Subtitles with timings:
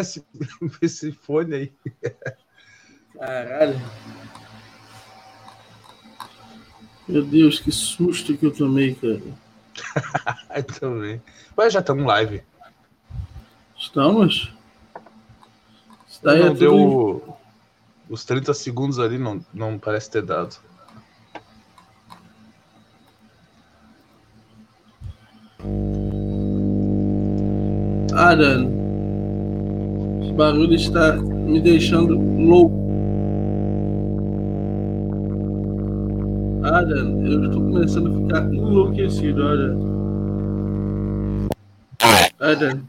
[0.00, 0.24] esse,
[0.82, 1.72] esse fone aí.
[3.18, 3.80] Caralho.
[7.08, 9.22] Meu Deus, que susto que eu tomei, cara.
[10.56, 11.22] eu também.
[11.56, 12.42] Mas já estamos live.
[13.76, 14.52] Estamos?
[16.08, 17.34] Está não deu tudo...
[18.08, 20.56] os 30 segundos ali, não, não parece ter dado.
[28.12, 28.75] Adam, esse
[30.36, 32.76] barulho está me deixando louco.
[36.62, 39.78] Adam, eu estou começando a ficar enlouquecido, Adam.
[42.38, 42.80] Adam.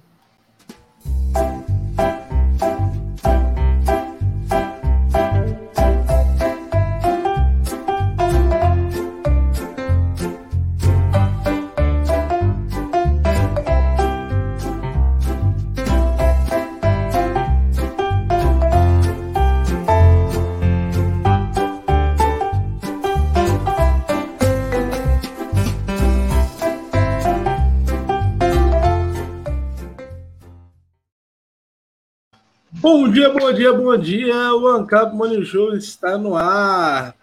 [32.79, 34.53] Bom dia, bom dia, bom dia.
[34.53, 37.15] O Ancap Money Show está no ar.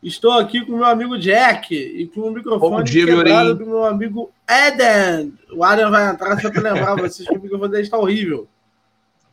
[0.00, 3.84] Estou aqui com o meu amigo Jack e com o microfone dia, quebrado do meu
[3.84, 5.36] amigo Eden.
[5.52, 8.46] O Adam vai entrar só para lembrar vocês que o microfone dele está horrível.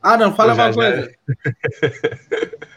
[0.01, 1.11] Adam, fala uma coisa.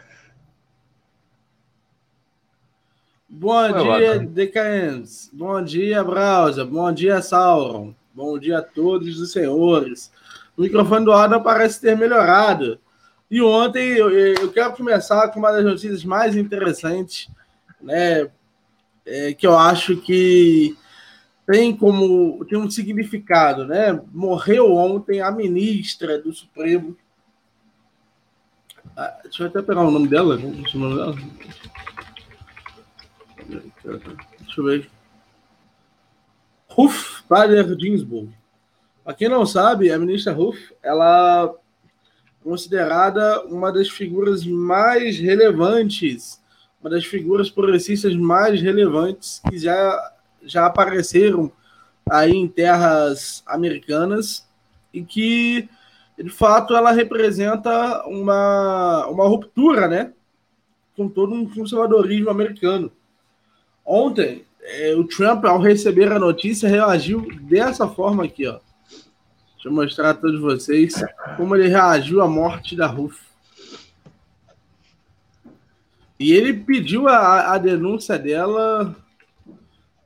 [3.27, 5.31] Bom dia, DKMs.
[5.33, 6.65] Bom dia, Browser.
[6.65, 7.95] Bom dia, Sauron.
[8.13, 10.11] Bom dia a todos os senhores.
[10.55, 12.79] O microfone do Adam parece ter melhorado.
[13.29, 17.29] E ontem eu, eu quero começar com uma das notícias mais interessantes,
[17.81, 18.29] né?
[19.05, 20.77] É, que eu acho que
[21.45, 23.99] tem como tem um significado, né?
[24.13, 26.95] Morreu ontem a ministra do Supremo.
[28.95, 30.37] Ah, deixa eu até pegar o nome dela.
[30.37, 31.15] Deixa, o nome dela.
[34.39, 34.89] deixa eu ver.
[36.69, 38.31] Ruth Bader Ginsburg.
[39.03, 41.53] Para quem não sabe, a ministra Ruth, ela
[42.43, 46.41] considerada uma das figuras mais relevantes,
[46.81, 51.51] uma das figuras progressistas mais relevantes que já, já apareceram
[52.09, 54.47] aí em terras americanas
[54.93, 55.69] e que,
[56.17, 60.11] de fato, ela representa uma, uma ruptura, né?
[60.95, 62.91] Com todo um conservadorismo americano.
[63.85, 68.59] Ontem, eh, o Trump, ao receber a notícia, reagiu dessa forma aqui, ó.
[69.63, 70.93] Deixa eu mostrar a todos vocês
[71.37, 73.15] como ele reagiu à morte da Ruth.
[76.19, 78.93] E ele pediu a, a denúncia dela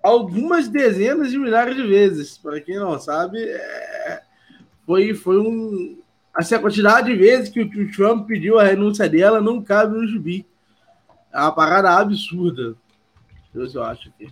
[0.03, 2.37] algumas dezenas de milhares de vezes.
[2.37, 4.21] Para quem não sabe, é,
[4.85, 6.03] foi, foi um.
[6.35, 10.07] Assim, a quantidade de vezes que o, Trump pediu a renúncia dela não cabe no
[10.07, 10.45] gibi.
[11.33, 12.75] É uma parada absurda.
[13.51, 14.31] Se eu acho aqui.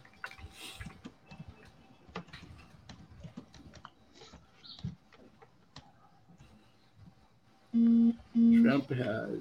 [8.64, 9.40] Trump has.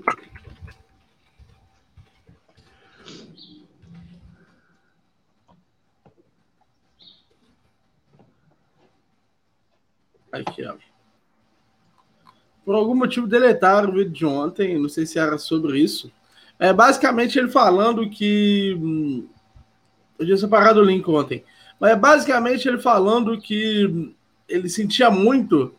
[10.33, 10.75] Aqui, ó.
[12.65, 16.11] Por algum motivo deletaram o vídeo de ontem, não sei se era sobre isso.
[16.59, 18.77] É basicamente ele falando que.
[18.81, 19.28] Hum,
[20.19, 21.44] eu tinha separado o link ontem.
[21.78, 24.12] Mas é basicamente ele falando que
[24.49, 25.75] ele sentia muito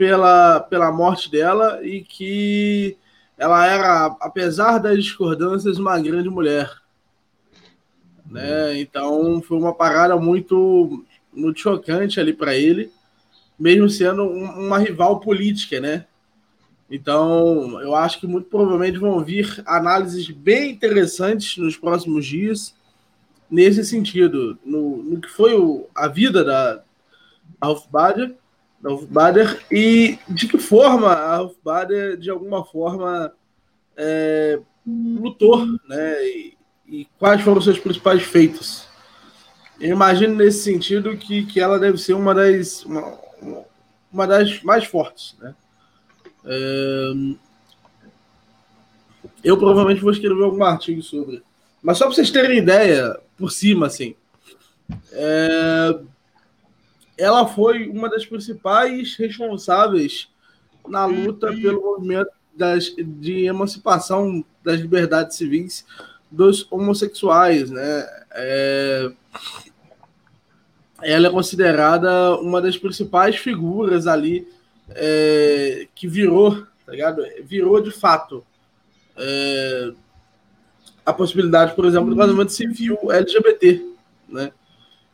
[0.00, 2.96] pela, pela morte dela e que
[3.36, 6.74] ela era, apesar das discordâncias, uma grande mulher.
[8.24, 8.80] Né?
[8.80, 12.90] Então foi uma parada muito, muito chocante ali para ele,
[13.58, 16.06] mesmo sendo um, uma rival política, né?
[16.90, 22.74] Então eu acho que muito provavelmente vão vir análises bem interessantes nos próximos dias
[23.50, 26.82] nesse sentido, no, no que foi o, a vida da
[27.62, 28.34] Ralph Bader
[28.80, 33.32] da Hofbader e de que forma a Hofbader, de alguma forma,
[33.96, 36.26] é, lutou, né?
[36.26, 36.56] E,
[36.86, 38.88] e, quais foram os seus principais feitos.
[39.78, 43.18] Eu imagino nesse sentido que, que ela deve ser uma das, uma,
[44.12, 45.54] uma das mais fortes, né?
[46.44, 47.12] É,
[49.44, 51.42] eu provavelmente vou escrever algum artigo sobre.
[51.82, 54.14] Mas só para vocês terem ideia, por cima, assim.
[55.12, 55.98] É,
[57.20, 60.28] ela foi uma das principais responsáveis
[60.88, 65.84] na luta pelo movimento das, de emancipação das liberdades civis
[66.30, 68.06] dos homossexuais, né?
[68.32, 69.12] É,
[71.02, 74.48] ela é considerada uma das principais figuras ali
[74.90, 77.22] é, que virou, tá ligado?
[77.44, 78.44] Virou de fato
[79.16, 79.92] é,
[81.04, 83.84] a possibilidade, por exemplo, do casamento civil LGBT,
[84.28, 84.52] né?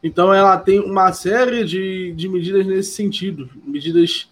[0.07, 4.29] Então ela tem uma série de, de medidas nesse sentido, medidas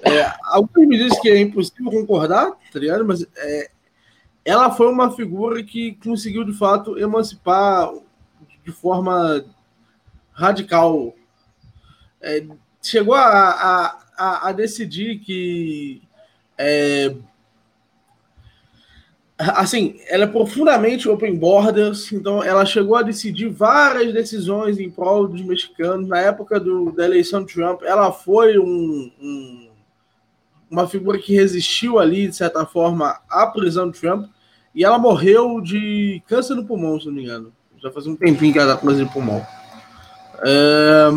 [0.00, 3.04] é, algumas medidas que é impossível concordar, tá ligado?
[3.04, 3.70] Mas é,
[4.44, 7.92] ela foi uma figura que conseguiu de fato emancipar
[8.64, 9.44] de forma
[10.30, 11.12] radical.
[12.20, 12.46] É,
[12.80, 16.00] chegou a, a, a, a, decidir que
[16.56, 17.12] é,
[19.38, 25.28] assim, ela é profundamente open borders, então ela chegou a decidir várias decisões em prol
[25.28, 26.08] dos mexicanos.
[26.08, 29.70] Na época do, da eleição de Trump, ela foi um, um,
[30.68, 34.28] uma figura que resistiu ali, de certa forma, à prisão de Trump,
[34.74, 37.52] e ela morreu de câncer no pulmão, se não me engano.
[37.80, 39.46] Já faz um tempinho que ela está com câncer no pulmão.
[40.42, 41.08] É,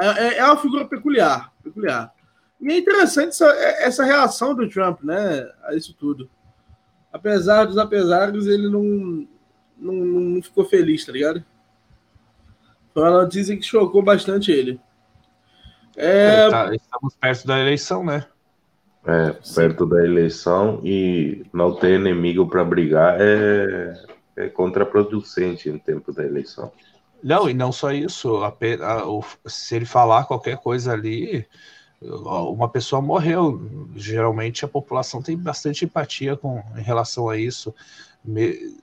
[0.00, 2.10] é, é uma figura peculiar, peculiar.
[2.62, 3.46] E é interessante essa,
[3.80, 6.30] essa reação do Trump, né, a isso tudo
[7.12, 9.26] apesar dos apesares, ele não,
[9.78, 11.44] não, não ficou feliz, tá ligado?
[12.94, 14.80] Foi uma notícia que chocou bastante ele.
[15.96, 16.48] É...
[16.48, 18.24] Tá, estamos perto da eleição, né?
[19.04, 24.00] É, perto da eleição e não ter inimigo para brigar é,
[24.36, 26.70] é contraproducente em tempo da eleição.
[27.22, 28.36] Não, e não só isso.
[28.44, 31.46] A, a, o, se ele falar qualquer coisa ali,
[32.04, 33.60] uma pessoa morreu.
[33.94, 37.74] Geralmente a população tem bastante empatia com, em relação a isso.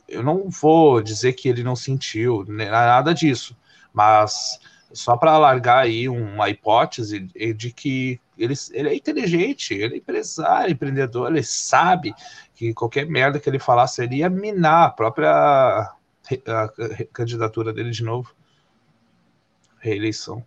[0.08, 3.56] Eu não vou dizer que ele não sentiu, nada disso,
[3.94, 4.60] mas
[4.92, 7.20] só para alargar aí uma hipótese
[7.56, 12.14] de que ele, ele é inteligente, ele é empresário, empreendedor, ele sabe
[12.56, 15.94] que qualquer merda que ele falar seria minar a própria a,
[16.48, 16.70] a
[17.14, 18.34] candidatura dele de novo.
[19.80, 20.46] Reeleição.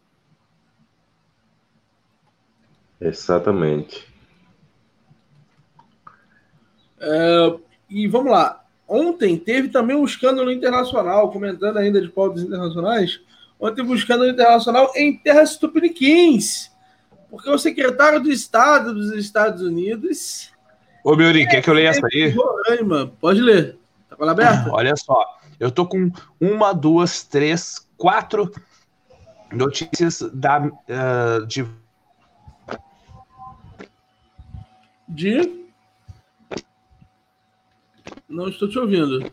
[3.03, 4.07] Exatamente.
[7.01, 7.55] É,
[7.91, 8.65] e vamos lá.
[8.87, 13.21] Ontem teve também um escândalo internacional, comentando ainda de pautas internacionais.
[13.59, 16.71] Ontem teve um escândalo internacional em terras tupiniquins,
[17.31, 20.51] porque o secretário do Estado dos Estados Unidos.
[21.05, 22.29] Ô, Meurim, quer que eu leia essa aí?
[22.31, 23.13] Roraima.
[23.21, 23.79] Pode ler.
[24.09, 24.71] Tá com ela aberta?
[24.71, 25.25] Olha só,
[25.59, 28.53] eu tô com uma, duas, três, quatro
[29.51, 31.67] notícias da, uh, de
[35.13, 35.63] de.
[38.29, 39.31] Não estou te ouvindo.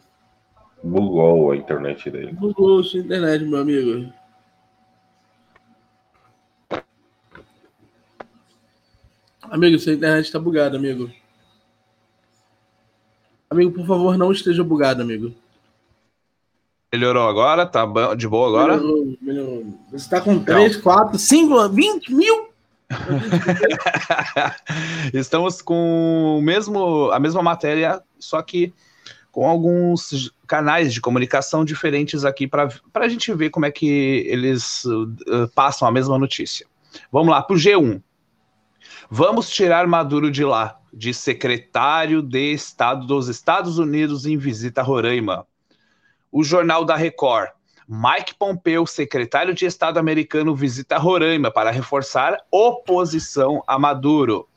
[0.83, 2.33] Bugou a internet dele.
[2.33, 4.13] Bugou a sua internet, meu amigo.
[9.41, 11.09] Amigo, sua internet está bugada, amigo.
[13.49, 15.33] Amigo, por favor, não esteja bugado, amigo.
[16.91, 17.65] Melhorou agora?
[17.65, 17.85] Tá
[18.15, 18.77] de boa agora?
[18.77, 19.79] Melhorou, melhorou.
[19.89, 22.48] Você está com 3, 4, 5, 20 mil
[25.13, 28.73] Estamos com o mesmo, a mesma matéria, só que
[29.31, 34.83] com alguns canais de comunicação diferentes aqui para a gente ver como é que eles
[34.85, 36.65] uh, passam a mesma notícia.
[37.11, 38.01] Vamos lá para o G1.
[39.09, 44.83] Vamos tirar Maduro de lá, de secretário de Estado dos Estados Unidos em visita a
[44.83, 45.45] Roraima.
[46.31, 47.49] O Jornal da Record.
[47.91, 54.47] Mike Pompeo, secretário de Estado americano, visita Roraima para reforçar oposição a Maduro.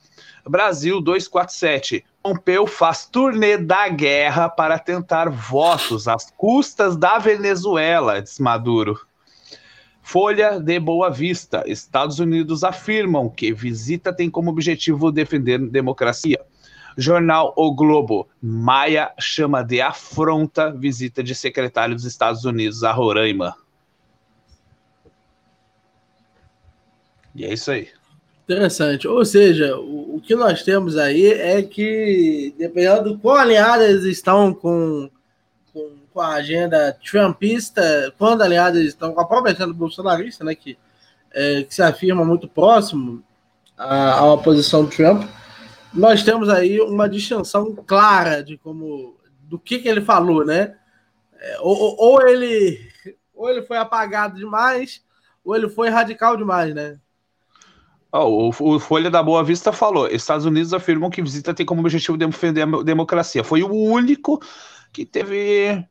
[0.46, 2.04] Brasil 247.
[2.22, 9.00] Pompeu faz turnê da guerra para tentar votos às custas da Venezuela, diz Maduro.
[10.02, 11.64] Folha de Boa Vista.
[11.66, 16.38] Estados Unidos afirmam que visita tem como objetivo defender democracia.
[16.96, 18.28] Jornal O Globo.
[18.40, 23.54] Maia chama de afronta visita de secretário dos Estados Unidos a Roraima.
[27.34, 27.88] E é isso aí.
[28.44, 29.08] Interessante.
[29.08, 34.52] Ou seja, o, o que nós temos aí é que, dependendo do qual aliadas estão
[34.52, 35.08] com,
[35.72, 40.76] com, com, a agenda trumpista, quando aliadas estão com a própria agenda bolsonarista, né, que,
[41.32, 43.22] é, que se afirma muito próximo
[43.78, 45.22] à, à oposição do Trump,
[45.92, 50.76] nós temos aí uma distinção clara de como do que, que ele falou, né?
[51.38, 52.78] É, ou, ou, ele
[53.34, 55.04] ou ele foi apagado demais,
[55.44, 56.98] ou ele foi radical demais, né?
[58.10, 61.80] Oh, o, o Folha da Boa Vista falou: Estados Unidos afirmam que visita tem como
[61.80, 63.42] objetivo defender a democracia.
[63.42, 64.40] Foi o único
[64.92, 65.86] que teve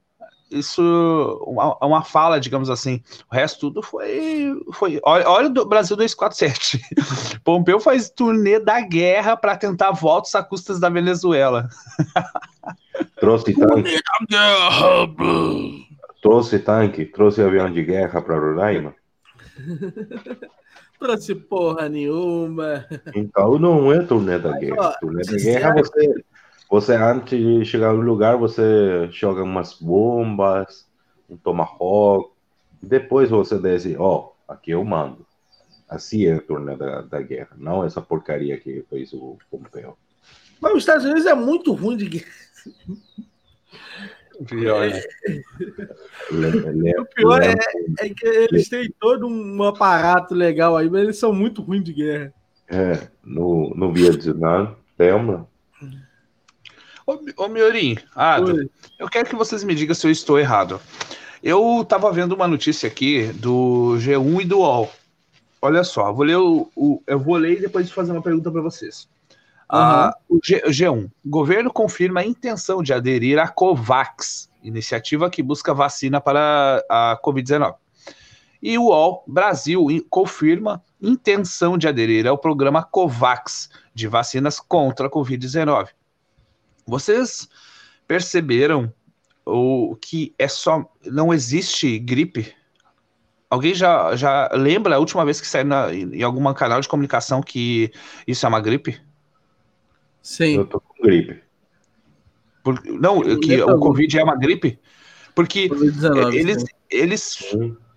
[0.51, 3.01] isso uma, uma fala, digamos assim.
[3.31, 4.53] O resto tudo foi.
[4.73, 6.81] foi olha, olha o Brasil 247.
[7.43, 11.69] Pompeu faz turnê da guerra para tentar votos a custas da Venezuela.
[13.19, 13.99] Trouxe tanque.
[16.21, 18.93] Trouxe tanque, trouxe avião de guerra para Roraima.
[20.99, 22.85] Trouxe porra nenhuma.
[23.15, 24.75] Então não é turnê da guerra.
[24.77, 26.23] Ó, turnê da guerra você,
[26.71, 30.87] você, antes de chegar no lugar, você joga umas bombas,
[31.29, 32.31] um tomahawk.
[32.81, 35.27] Depois você desce, ó, oh, aqui eu mando.
[35.89, 39.97] Assim é a turnê da, da guerra, não essa porcaria que fez o Pompeu.
[40.61, 42.31] Mas os Estados Unidos é muito ruim de guerra.
[44.47, 44.87] Pior,
[46.31, 46.93] né?
[46.97, 47.53] o pior é,
[47.99, 51.91] é, que eles têm todo um aparato legal aí, mas eles são muito ruins de
[51.91, 52.33] guerra.
[52.69, 55.50] É, no, no Vietnã, lembra?
[57.05, 58.37] Ô, ô Miorim, ah,
[58.99, 60.79] eu quero que vocês me digam se eu estou errado.
[61.43, 64.91] Eu estava vendo uma notícia aqui do G1 e do UOL.
[65.61, 68.61] Olha só, vou ler o, o eu vou ler e depois fazer uma pergunta para
[68.61, 69.07] vocês.
[69.71, 69.79] Uhum.
[69.79, 71.09] Uh, o G, G1.
[71.25, 77.75] Governo confirma a intenção de aderir à COVAX, iniciativa que busca vacina para a Covid-19.
[78.61, 85.09] E o UOL Brasil confirma intenção de aderir ao programa COVAX de vacinas contra a
[85.09, 85.87] Covid-19.
[86.91, 87.47] Vocês
[88.05, 88.93] perceberam
[89.45, 92.53] o que é só não existe gripe?
[93.49, 97.41] Alguém já, já lembra a última vez que saiu na, em algum canal de comunicação
[97.41, 97.93] que
[98.27, 98.99] isso é uma gripe?
[100.21, 100.57] Sim.
[100.57, 101.41] Eu tô com gripe.
[102.61, 104.77] Por, não, que o Covid é uma gripe?
[105.33, 105.69] Porque
[106.33, 107.55] eles, eles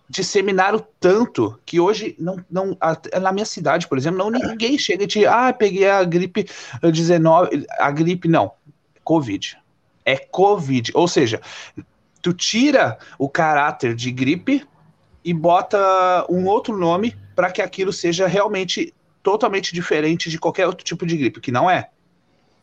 [0.09, 2.79] disseminaram tanto que hoje não, não
[3.21, 6.47] na minha cidade, por exemplo, não ninguém chega de ah, peguei a gripe
[6.81, 8.53] 19, a gripe não,
[9.05, 9.59] Covid.
[10.05, 11.41] É Covid, ou seja,
[12.21, 14.67] tu tira o caráter de gripe
[15.25, 20.85] e bota um outro nome para que aquilo seja realmente totalmente diferente de qualquer outro
[20.85, 21.89] tipo de gripe, que não é.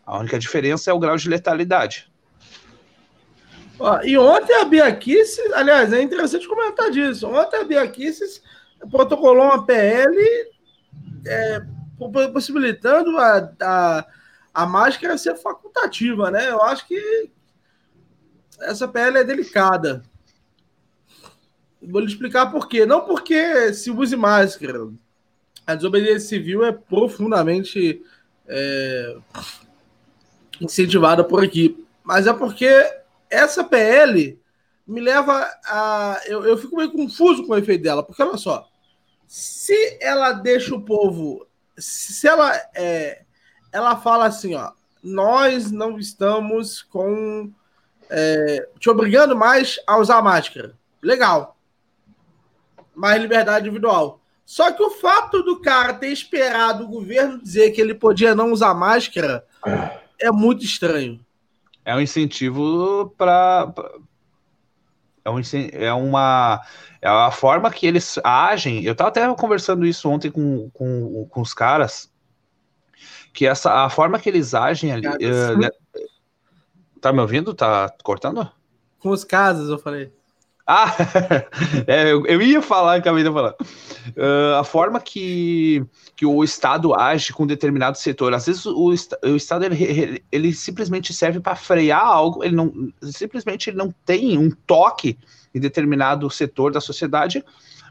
[0.05, 2.11] A única diferença é o grau de letalidade.
[4.03, 7.27] E ontem a Bia Kicis, aliás, é interessante comentar disso.
[7.27, 8.41] Ontem a Bia Kicis
[8.91, 10.15] protocolou uma PL
[11.25, 11.61] é,
[12.31, 14.05] possibilitando a, a,
[14.53, 16.49] a máscara ser facultativa, né?
[16.49, 17.29] Eu acho que
[18.61, 20.03] essa PL é delicada.
[21.81, 22.85] Vou lhe explicar por quê.
[22.85, 24.89] Não porque se use máscara.
[25.65, 28.03] A desobediência civil é profundamente
[28.47, 29.17] é,
[30.59, 31.85] incentivada por aqui.
[32.03, 32.69] Mas é porque
[33.29, 34.39] essa PL
[34.85, 36.21] me leva a.
[36.25, 38.67] Eu, eu fico meio confuso com o efeito dela, porque olha só.
[39.25, 41.47] Se ela deixa o povo.
[41.77, 42.53] Se ela.
[42.75, 43.23] É,
[43.71, 44.71] ela fala assim, ó.
[45.03, 47.51] Nós não estamos com.
[48.09, 50.75] É, te obrigando mais a usar máscara.
[51.01, 51.57] Legal.
[52.93, 54.21] Mais liberdade individual.
[54.45, 58.51] Só que o fato do cara ter esperado o governo dizer que ele podia não
[58.51, 59.45] usar máscara
[60.19, 61.19] é muito estranho.
[61.85, 63.73] É um incentivo para.
[65.23, 65.39] É, um,
[65.71, 66.61] é uma.
[67.01, 68.83] É a forma que eles agem.
[68.83, 72.10] Eu estava até conversando isso ontem com, com, com os caras.
[73.33, 75.07] Que essa, a forma que eles agem ali.
[75.07, 75.71] Uh?
[76.99, 77.53] Tá me ouvindo?
[77.53, 78.49] Tá cortando?
[78.99, 80.11] Com os casos, eu falei.
[80.65, 80.95] Ah,
[81.87, 83.55] é, eu, eu, ia falar, acabei de falar.
[84.15, 85.83] Uh, a forma que,
[86.15, 91.13] que o Estado age com determinado setor, às vezes o, o Estado ele, ele simplesmente
[91.13, 95.17] serve para frear algo, ele não simplesmente ele não tem um toque
[95.53, 97.43] em determinado setor da sociedade,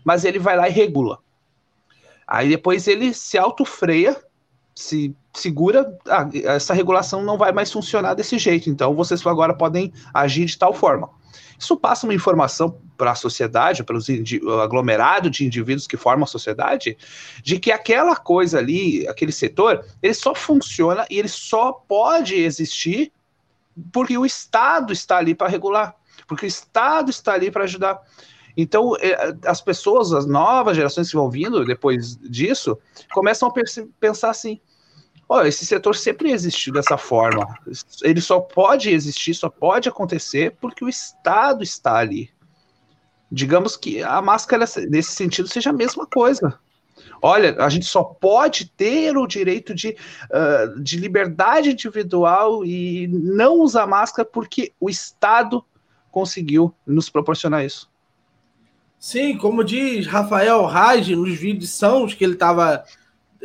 [0.05, 1.19] mas ele vai lá e regula.
[2.27, 4.17] Aí depois ele se autofreia,
[4.75, 9.93] se segura, ah, essa regulação não vai mais funcionar desse jeito, então vocês agora podem
[10.13, 11.09] agir de tal forma.
[11.59, 16.27] Isso passa uma informação para a sociedade, para o aglomerado de indivíduos que formam a
[16.27, 16.97] sociedade,
[17.43, 23.13] de que aquela coisa ali, aquele setor, ele só funciona e ele só pode existir
[23.93, 25.95] porque o Estado está ali para regular,
[26.27, 28.01] porque o Estado está ali para ajudar.
[28.57, 32.79] Então, é, as pessoas, as novas gerações que vão vindo depois disso,
[33.13, 33.53] começam a
[33.99, 34.61] pensar assim:
[35.33, 37.57] Olha, esse setor sempre existiu dessa forma.
[38.03, 42.29] Ele só pode existir, só pode acontecer porque o Estado está ali.
[43.31, 46.59] Digamos que a máscara, nesse sentido, seja a mesma coisa.
[47.23, 49.97] Olha, a gente só pode ter o direito de,
[50.33, 55.65] uh, de liberdade individual e não usar máscara porque o Estado
[56.11, 57.89] conseguiu nos proporcionar isso.
[58.99, 62.85] Sim, como diz Rafael Raj nos vídeos são que ele estava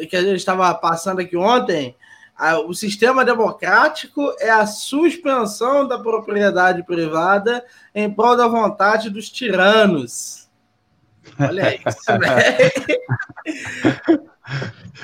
[0.10, 1.96] que a gente estava passando aqui ontem,
[2.36, 9.30] a, o sistema democrático é a suspensão da propriedade privada em prol da vontade dos
[9.30, 10.50] tiranos.
[11.40, 12.06] Olha isso,
[14.06, 14.30] velho.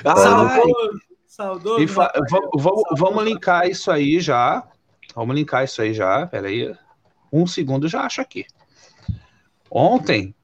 [0.02, 1.86] saudoso, saudoso.
[2.54, 4.62] Vamos, vamos linkar isso aí já.
[5.14, 6.26] Vamos linkar isso aí já.
[6.26, 6.74] Peraí.
[7.32, 8.44] Um segundo já acho aqui.
[9.70, 10.34] Ontem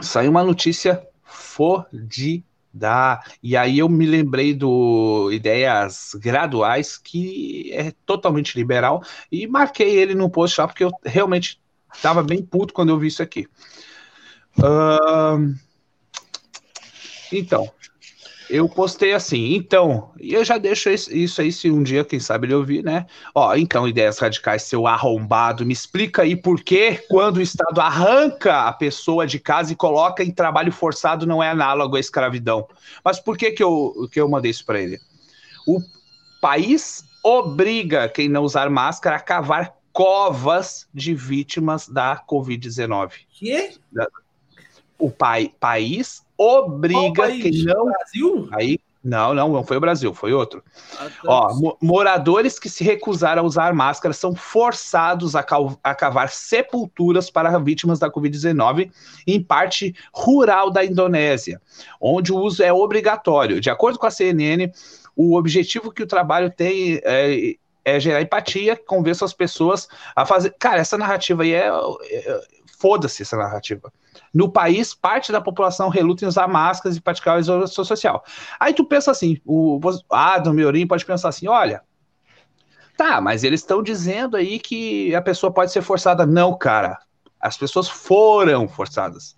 [0.00, 2.45] saiu uma notícia fodida
[2.76, 3.22] Dá.
[3.42, 9.02] E aí eu me lembrei do Ideias Graduais, que é totalmente liberal,
[9.32, 11.58] e marquei ele no post lá, porque eu realmente
[11.94, 13.48] estava bem puto quando eu vi isso aqui.
[14.58, 15.54] Uh...
[17.32, 17.68] Então,
[18.48, 22.46] eu postei assim, então, e eu já deixo isso aí se um dia, quem sabe,
[22.46, 23.06] ele ouvir, né?
[23.34, 28.62] Ó, então, ideias radicais, seu arrombado, me explica aí por que quando o Estado arranca
[28.62, 32.68] a pessoa de casa e coloca em trabalho forçado não é análogo à escravidão.
[33.04, 34.98] Mas por que que eu, que eu mandei isso para ele?
[35.66, 35.80] O
[36.40, 43.12] país obriga quem não usar máscara a cavar covas de vítimas da Covid-19.
[43.30, 43.78] Que?
[44.98, 47.42] O pai, país obriga país?
[47.42, 47.86] quem não.
[47.86, 48.48] Brasil?
[48.52, 50.64] Aí, não, não, não foi o Brasil, foi outro.
[50.98, 51.10] Ah, tá.
[51.24, 55.46] Ó, mo- moradores que se recusaram a usar máscara são forçados a,
[55.84, 58.90] a cavar sepulturas para vítimas da Covid-19
[59.26, 61.60] em parte rural da Indonésia,
[62.00, 63.60] onde o uso é obrigatório.
[63.60, 64.72] De acordo com a CNN,
[65.14, 70.26] o objetivo que o trabalho tem é, é gerar empatia, que convença as pessoas a
[70.26, 70.52] fazer.
[70.58, 71.68] Cara, essa narrativa aí é.
[71.68, 73.90] é- Foda-se essa narrativa.
[74.36, 78.22] No país, parte da população reluta em usar máscaras e praticar a isolação social.
[78.60, 81.80] Aí tu pensa assim, o Adam Miorim pode pensar assim, olha,
[82.98, 86.26] tá, mas eles estão dizendo aí que a pessoa pode ser forçada.
[86.26, 86.98] Não, cara,
[87.40, 89.34] as pessoas foram forçadas.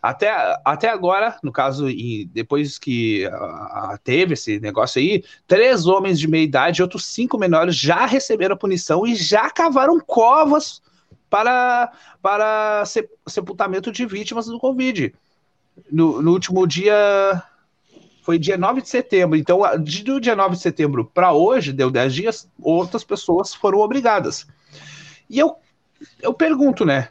[0.00, 0.30] Até,
[0.64, 1.88] até agora, no caso,
[2.32, 7.36] depois que ah, teve esse negócio aí, três homens de meia idade e outros cinco
[7.36, 10.80] menores já receberam a punição e já cavaram covas
[11.30, 15.14] para, para se- sepultamento de vítimas do Covid.
[15.90, 17.42] No, no último dia,
[18.22, 19.38] foi dia 9 de setembro.
[19.38, 24.46] Então, do dia 9 de setembro para hoje, deu 10 dias, outras pessoas foram obrigadas.
[25.28, 25.56] E eu,
[26.20, 27.08] eu pergunto, né?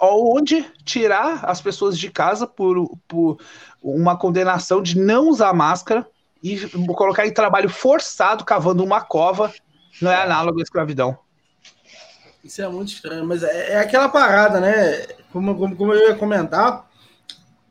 [0.00, 3.38] Onde tirar as pessoas de casa por, por
[3.82, 6.06] uma condenação de não usar máscara
[6.42, 9.52] e colocar em trabalho forçado cavando uma cova
[10.00, 11.18] não é análogo à escravidão.
[12.44, 15.06] Isso é muito estranho, mas é, é aquela parada, né?
[15.32, 16.88] Como, como, como eu ia comentar,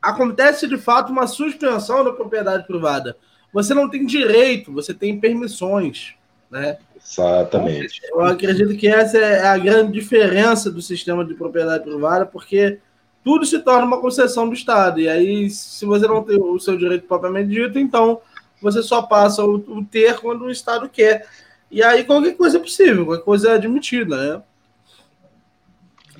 [0.01, 3.17] acontece de fato uma suspensão da propriedade privada.
[3.53, 6.13] Você não tem direito, você tem permissões,
[6.49, 6.77] né?
[6.95, 8.01] Exatamente.
[8.11, 12.79] Eu acredito que essa é a grande diferença do sistema de propriedade privada, porque
[13.23, 14.99] tudo se torna uma concessão do Estado.
[14.99, 18.21] E aí, se você não tem o seu direito propriamente dito, então
[18.61, 21.27] você só passa o, o ter quando o Estado quer.
[21.69, 24.43] E aí qualquer coisa é possível, qualquer coisa é admitida, né?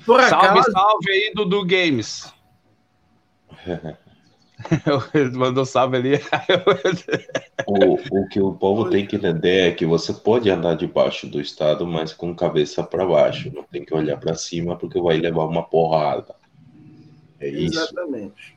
[0.04, 2.32] Por Salve, acaso, salve aí, Dudu Games.
[5.14, 6.20] Ele mandou salve ali.
[7.66, 11.40] O, o que o povo tem que entender é que você pode andar debaixo do
[11.40, 13.50] Estado, mas com cabeça para baixo.
[13.52, 16.34] Não tem que olhar para cima porque vai levar uma porrada.
[17.40, 17.78] É isso.
[17.78, 18.56] Exatamente.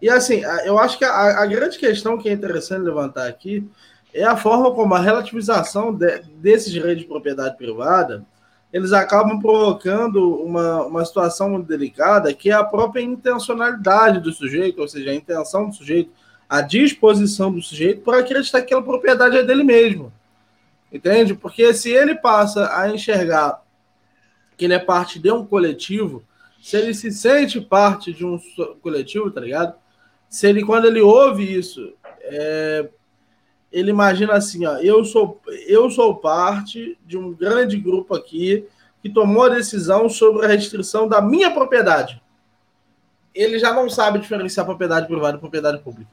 [0.00, 3.66] E assim, eu acho que a, a grande questão que é interessante levantar aqui
[4.12, 8.24] é a forma como a relativização de- desses direitos de propriedade privada
[8.74, 14.80] eles acabam provocando uma, uma situação muito delicada, que é a própria intencionalidade do sujeito,
[14.80, 16.10] ou seja, a intenção do sujeito,
[16.48, 20.12] a disposição do sujeito para acreditar que aquela propriedade é dele mesmo.
[20.92, 21.34] Entende?
[21.34, 23.62] Porque se ele passa a enxergar
[24.56, 26.24] que ele é parte de um coletivo,
[26.60, 28.40] se ele se sente parte de um
[28.82, 29.76] coletivo, tá ligado?
[30.28, 32.88] Se ele, quando ele ouve isso, é,
[33.74, 38.64] ele imagina assim, ó, eu sou, eu sou parte de um grande grupo aqui
[39.02, 42.22] que tomou a decisão sobre a restrição da minha propriedade.
[43.34, 46.12] Ele já não sabe diferenciar propriedade privada e propriedade pública.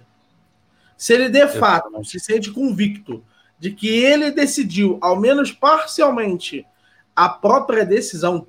[0.97, 3.23] Se ele de fato se sente convicto
[3.59, 6.65] de que ele decidiu, ao menos parcialmente,
[7.15, 8.47] a própria decisão,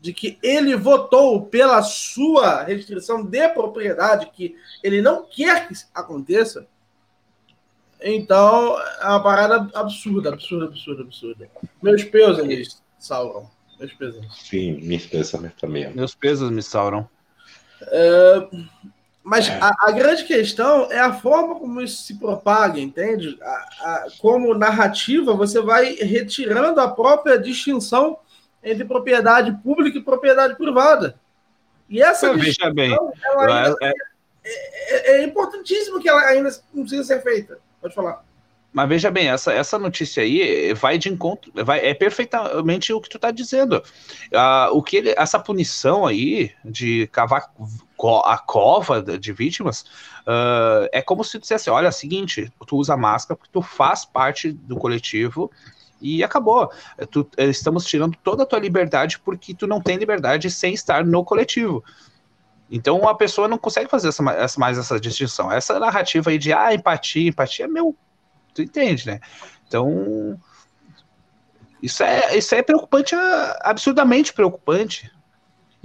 [0.00, 6.66] de que ele votou pela sua restrição de propriedade, que ele não quer que aconteça,
[8.02, 11.48] então é uma parada absurda, absurda, absurda, absurda.
[11.82, 13.48] Meus pêsames, Sauron.
[13.78, 14.28] Meus pêsames.
[14.36, 15.92] Sim, me pensamento também.
[15.94, 17.08] Meus pesos me sauram.
[17.82, 18.48] É,
[19.22, 23.36] mas a, a grande questão é a forma como isso se propaga, entende?
[23.42, 28.18] A- a- como narrativa, você vai retirando a própria distinção
[28.62, 31.18] entre propriedade pública e propriedade privada.
[31.88, 33.92] E essa Veja bem, distinção ela ainda é-
[34.44, 37.58] é, é importantíssimo que ela ainda não precisa ser feita.
[37.86, 38.24] Pode falar.
[38.72, 43.08] Mas veja bem, essa, essa notícia aí vai de encontro, vai, é perfeitamente o que
[43.08, 43.80] tu tá dizendo.
[44.34, 47.52] Ah, o que ele, essa punição aí de cavar
[47.96, 49.84] co- a cova de vítimas
[50.26, 54.04] ah, é como se dissesse: olha, é o seguinte, tu usa máscara porque tu faz
[54.04, 55.50] parte do coletivo
[56.02, 56.68] e acabou.
[57.10, 61.24] Tu- estamos tirando toda a tua liberdade porque tu não tem liberdade sem estar no
[61.24, 61.82] coletivo.
[62.70, 65.50] Então a pessoa não consegue fazer essa, essa, mais essa distinção.
[65.50, 67.96] Essa narrativa aí de ah, empatia, empatia é meu.
[68.54, 69.20] Tu entende, né?
[69.66, 70.38] Então.
[71.82, 73.14] Isso é, isso é preocupante,
[73.60, 75.10] absurdamente preocupante.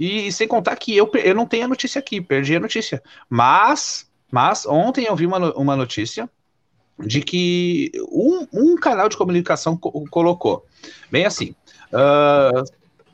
[0.00, 3.02] E, e, sem contar que eu, eu não tenho a notícia aqui, perdi a notícia.
[3.28, 6.28] Mas, mas ontem eu vi uma, uma notícia
[6.98, 10.66] de que um, um canal de comunicação co colocou
[11.10, 11.54] bem assim.
[11.92, 12.64] Uh,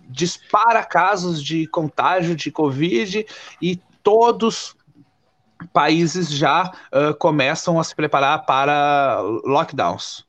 [0.09, 3.27] dispara casos de contágio de Covid
[3.61, 4.77] e todos
[5.73, 10.25] países já uh, começam a se preparar para lockdowns.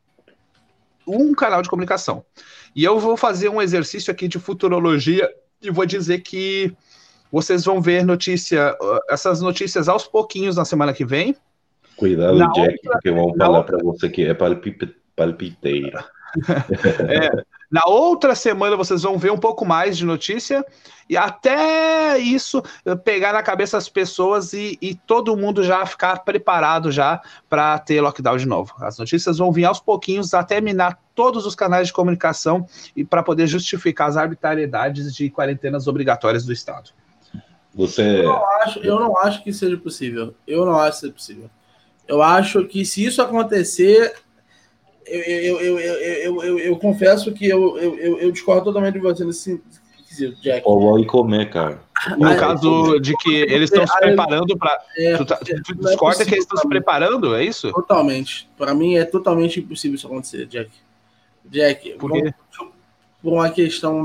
[1.08, 2.24] Um canal de comunicação.
[2.76, 5.30] E eu vou fazer um exercício aqui de futurologia
[5.62, 6.76] e vou dizer que
[7.32, 8.76] vocês vão ver notícia,
[9.10, 11.36] essas notícias aos pouquinhos na semana que vem.
[11.96, 16.06] Cuidado, na Jack, outra, porque vão falar para você que é palpiteira.
[17.10, 20.66] é, na outra semana vocês vão ver um pouco mais de notícia
[21.08, 22.64] e até isso
[23.04, 28.02] pegar na cabeça as pessoas e, e todo mundo já ficar preparado já para ter
[28.02, 28.74] lockdown de novo.
[28.80, 33.22] As notícias vão vir aos pouquinhos até minar todos os canais de comunicação e para
[33.22, 36.92] poder justificar as arbitrariedades de quarentenas obrigatórias do Estado.
[37.74, 38.02] Você...
[38.02, 40.34] Eu, não acho, eu não acho que seja possível.
[40.48, 41.50] Eu não acho que seja possível.
[42.08, 44.16] Eu acho que se isso acontecer,
[45.10, 49.62] eu, eu, eu, eu, eu, confesso que eu, eu, eu, discordo totalmente de você nesse
[50.08, 50.62] quesito, Jack.
[50.66, 51.82] Ou comer, cara.
[52.18, 54.80] No ah, caso de que eles estão se preparando para.
[54.98, 57.72] É, tu, tá, tu discorda é que eles estão se preparando, é isso?
[57.72, 58.50] Totalmente.
[58.58, 60.72] Para mim é totalmente impossível isso acontecer, Jack.
[61.46, 62.12] Jack, por,
[63.22, 64.04] por uma questão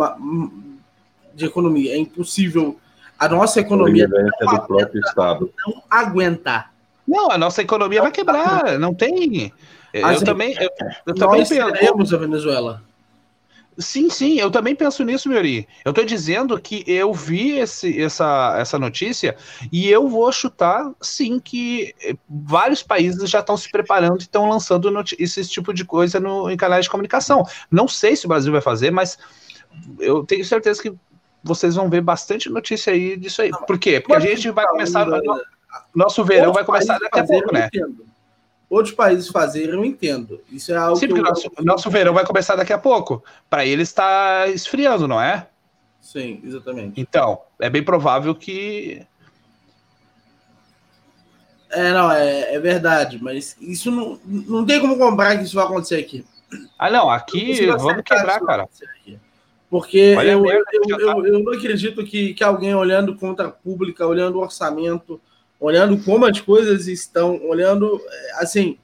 [1.34, 2.78] de economia, é impossível.
[3.18, 5.50] A nossa economia não aguenta, do próprio Estado.
[5.66, 6.66] não aguenta.
[7.06, 9.52] Não, a nossa economia vai quebrar, não tem.
[9.94, 10.68] Eu As também, eu,
[11.06, 12.16] eu também penso.
[12.16, 12.82] a Venezuela.
[13.78, 15.68] Sim, sim, eu também penso nisso, Miori.
[15.84, 19.36] Eu tô dizendo que eu vi esse, essa, essa notícia
[19.70, 21.94] e eu vou chutar, sim, que
[22.28, 26.56] vários países já estão se preparando e estão lançando esse tipo de coisa no, em
[26.56, 27.44] canais de comunicação.
[27.70, 29.16] Não sei se o Brasil vai fazer, mas
[30.00, 30.92] eu tenho certeza que
[31.42, 33.50] vocês vão ver bastante notícia aí disso aí.
[33.64, 34.00] Por quê?
[34.00, 35.06] Porque a gente vai começar.
[35.94, 37.68] Nosso verão vai começar daqui a pouco, né?
[37.72, 38.13] Entendo
[38.74, 40.40] outros países fazerem, eu entendo.
[40.50, 43.22] Isso é algo Sim, porque o nosso, nosso verão vai começar daqui a pouco.
[43.48, 45.46] Para ele está esfriando, não é?
[46.00, 47.00] Sim, exatamente.
[47.00, 49.06] Então, é bem provável que.
[51.70, 55.64] É, não, é, é verdade, mas isso não, não tem como comprar que isso vai
[55.64, 56.24] acontecer aqui.
[56.78, 58.68] Ah, não, aqui vamos quebrar, cara.
[59.68, 64.06] Porque eu, eu, eu, eu, eu não acredito que, que alguém olhando contra a pública,
[64.06, 65.20] olhando o orçamento,
[65.64, 67.98] olhando como as coisas estão, olhando
[68.34, 68.76] assim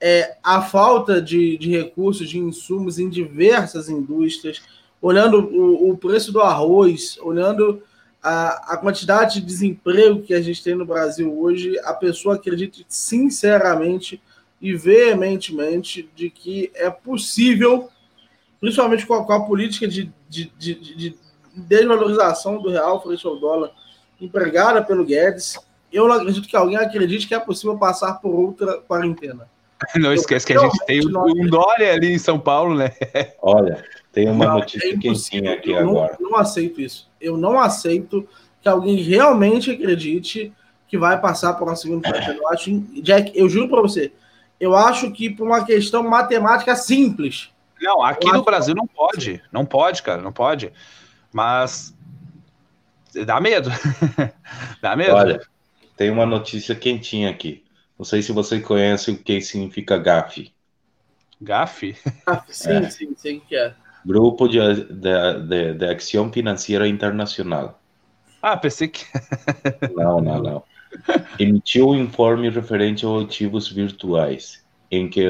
[0.00, 4.62] é, a falta de, de recursos, de insumos em diversas indústrias,
[5.00, 7.82] olhando o, o preço do arroz, olhando
[8.22, 12.78] a, a, quantidade de desemprego que a gente tem no Brasil hoje, a pessoa acredita
[12.86, 14.22] sinceramente
[14.60, 17.88] e veementemente de que é possível,
[18.60, 21.16] principalmente com a, com a política de, de, de, de
[21.52, 23.72] desvalorização do real frente ao dólar
[24.20, 25.58] empregada pelo Guedes,
[25.92, 29.48] eu não acredito que alguém acredite que é possível passar por outra quarentena.
[29.96, 32.92] Não esquece que a gente tem um Dória ali em São Paulo, né?
[33.42, 36.16] Olha, tem uma não, notícia é quentinha aqui eu agora.
[36.20, 37.10] Não, não aceito isso.
[37.20, 38.28] Eu não aceito
[38.60, 40.52] que alguém realmente acredite
[40.86, 42.38] que vai passar por uma segunda quarentena.
[42.38, 42.70] Eu acho,
[43.02, 44.12] Jack, eu juro para você,
[44.60, 47.50] eu acho que por uma questão matemática simples.
[47.80, 49.42] Não, aqui no Brasil não pode.
[49.50, 50.72] Não pode, cara, não pode.
[51.32, 51.92] Mas
[53.26, 53.70] dá medo.
[54.80, 55.14] dá medo.
[55.14, 55.40] Olha,
[55.96, 57.64] tem uma notícia quentinha aqui.
[57.98, 60.52] Não sei se você conhece o que significa GAF.
[61.40, 61.94] GAF?
[62.48, 62.90] sim, é.
[62.90, 63.74] sim, sei que é.
[64.04, 67.80] Grupo de, de, de, de Ação Financeira Internacional.
[68.40, 69.04] Ah, pensei que.
[69.94, 70.64] não, não, não.
[71.38, 75.24] Emitiu um informe referente aos ativos virtuais, em que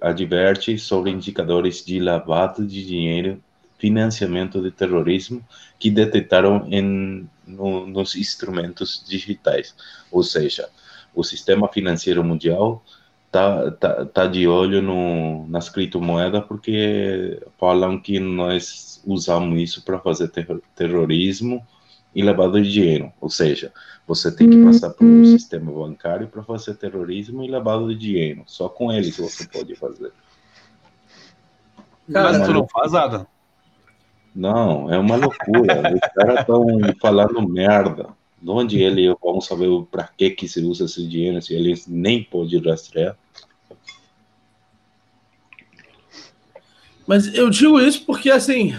[0.00, 3.42] adverte sobre indicadores de lavado de dinheiro,
[3.78, 5.44] financiamento de terrorismo
[5.78, 9.74] que detectaram em no, nos instrumentos digitais.
[10.10, 10.68] Ou seja,
[11.14, 12.82] o sistema financeiro mundial
[13.30, 19.98] tá, tá, tá de olho no, nas criptomoedas porque falam que nós usamos isso para
[19.98, 21.66] fazer ter, terrorismo
[22.14, 23.12] e lavado de dinheiro.
[23.20, 23.72] Ou seja,
[24.06, 28.42] você tem que passar por um sistema bancário para fazer terrorismo e lavado de dinheiro.
[28.46, 30.12] Só com eles você pode fazer.
[32.06, 33.26] Mas tu não faz nada.
[34.34, 35.94] Não, é uma loucura.
[35.94, 36.66] Os caras estão
[37.00, 38.08] falando merda.
[38.40, 42.24] De onde ele vão saber para que que se usa esse dinheiro se eles nem
[42.24, 43.16] podem rastrear?
[47.06, 48.74] Mas eu digo isso porque assim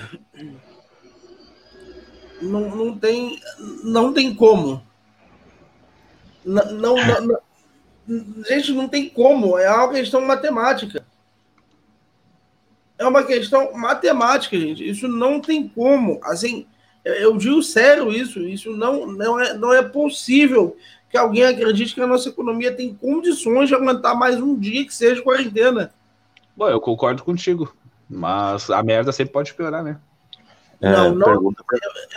[2.41, 3.39] não, não tem
[3.83, 4.83] não tem como
[6.43, 7.39] Não, não, não,
[8.47, 9.57] gente, não tem como.
[9.57, 11.05] É uma questão matemática.
[12.97, 14.88] É uma questão matemática, gente.
[14.88, 16.19] Isso não tem como.
[16.23, 16.65] Assim,
[17.03, 18.39] eu digo sério isso.
[18.39, 20.77] Isso não, não, é, não é possível
[21.10, 24.93] que alguém acredite que a nossa economia tem condições de aguentar mais um dia que
[24.93, 25.93] seja quarentena.
[26.56, 27.75] Bom, eu concordo contigo.
[28.10, 29.99] Mas a merda sempre pode piorar, né?
[30.79, 31.53] Não, é, não eu,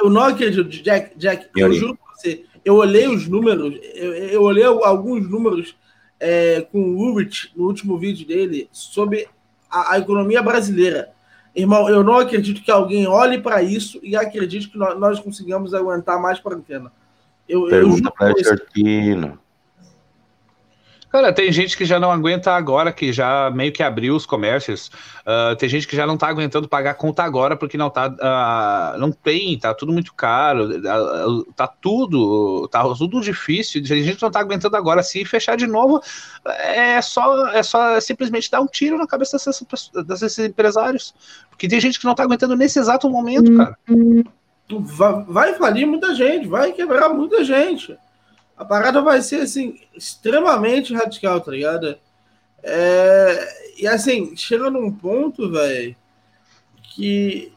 [0.00, 4.12] eu, não acredito, Jack, Jack, eu, eu juro pra você, eu olhei os números, eu,
[4.14, 5.76] eu olhei alguns números
[6.18, 9.28] é, com o Ulrich no último vídeo dele sobre
[9.70, 11.10] a, a, economia brasileira.
[11.54, 15.72] Irmão, eu não acredito que alguém olhe para isso e acredite que nós, nós conseguimos
[15.72, 16.92] aguentar mais quarentena.
[17.48, 19.38] Eu, Pergunta para Artino.
[21.16, 24.90] Cara, tem gente que já não aguenta agora, que já meio que abriu os comércios.
[25.22, 28.08] Uh, tem gente que já não tá aguentando pagar conta agora porque não tá.
[28.08, 33.80] Uh, não tem, tá tudo muito caro, uh, tá tudo, tá tudo difícil.
[33.82, 35.02] A gente não tá aguentando agora.
[35.02, 36.02] Se fechar de novo,
[36.44, 41.14] é só, é só simplesmente dar um tiro na cabeça desses, desses empresários.
[41.48, 43.78] Porque tem gente que não tá aguentando nesse exato momento, cara.
[44.68, 47.96] Vai, vai falir muita gente, vai quebrar muita gente
[48.56, 51.98] a parada vai ser assim, extremamente radical, tá ligado?
[52.62, 55.94] É, e assim, chega num ponto, velho,
[56.94, 57.52] que.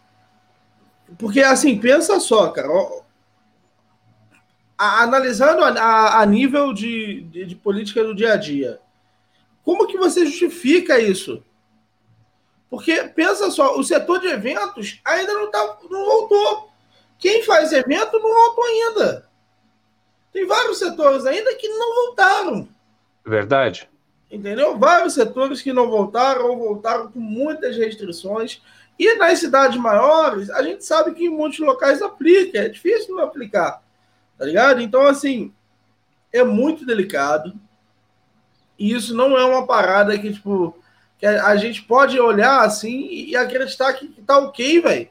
[1.17, 2.69] Porque assim, pensa só, cara.
[2.69, 3.01] Ó,
[4.77, 8.79] a, analisando a, a nível de, de, de, política do dia a dia,
[9.63, 11.43] como que você justifica isso?
[12.69, 16.69] Porque pensa só, o setor de eventos ainda não, tá, não voltou.
[17.17, 19.28] Quem faz evento não voltou ainda.
[20.31, 22.69] Tem vários setores ainda que não voltaram.
[23.25, 23.89] Verdade.
[24.29, 24.77] Entendeu?
[24.77, 28.61] Vários setores que não voltaram ou voltaram com muitas restrições.
[28.97, 33.23] E nas cidades maiores, a gente sabe que em muitos locais aplica, é difícil não
[33.23, 33.81] aplicar.
[34.37, 34.81] Tá ligado?
[34.81, 35.53] Então, assim,
[36.31, 37.53] é muito delicado.
[38.77, 40.75] E isso não é uma parada que, tipo,
[41.17, 45.09] que a gente pode olhar assim e acreditar que, tá ok, velho.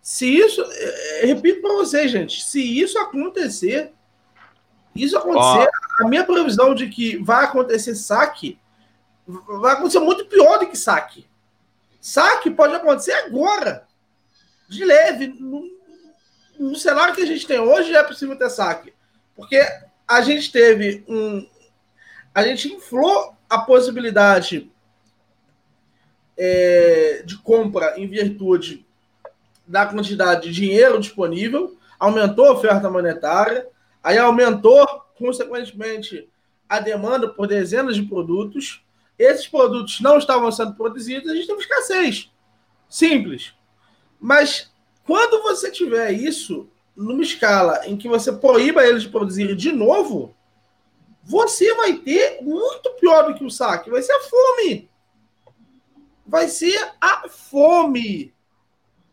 [0.00, 3.92] Se isso, é, repito para vocês, gente, se isso acontecer,
[4.94, 5.68] isso acontecer,
[6.00, 8.58] a minha previsão de que vai acontecer saque
[9.26, 11.26] vai acontecer muito pior do que saque.
[12.00, 13.86] Saque pode acontecer agora,
[14.68, 15.28] de leve.
[15.28, 15.70] No,
[16.58, 18.92] no cenário que a gente tem hoje é possível ter saque,
[19.36, 19.60] porque
[20.06, 21.48] a gente teve um,
[22.34, 24.70] a gente inflou a possibilidade
[26.36, 28.86] é, de compra em virtude
[29.66, 33.68] da quantidade de dinheiro disponível, aumentou a oferta monetária
[34.02, 34.86] Aí aumentou,
[35.16, 36.28] consequentemente,
[36.68, 38.84] a demanda por dezenas de produtos.
[39.18, 42.30] Esses produtos não estavam sendo produzidos, a gente teve escassez.
[42.88, 43.54] Simples.
[44.18, 44.72] Mas
[45.04, 50.34] quando você tiver isso numa escala em que você proíba eles de produzirem de novo,
[51.22, 53.90] você vai ter muito pior do que o saque.
[53.90, 54.90] Vai ser a fome.
[56.26, 58.34] Vai ser a fome.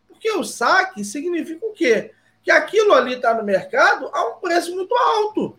[0.06, 2.12] Porque o saque significa o quê?
[2.42, 5.58] Que aquilo ali está no mercado a um preço muito alto.